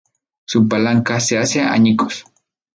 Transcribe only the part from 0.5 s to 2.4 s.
palanca se hace añicos.